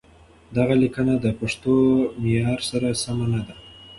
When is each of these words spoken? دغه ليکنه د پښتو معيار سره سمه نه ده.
دغه 0.57 0.73
ليکنه 0.81 1.13
د 1.19 1.25
پښتو 1.39 1.73
معيار 2.21 2.59
سره 2.69 2.87
سمه 3.03 3.25
نه 3.33 3.41
ده. 3.47 3.55